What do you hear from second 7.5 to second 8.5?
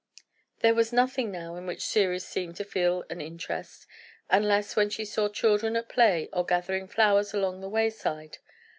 the wayside.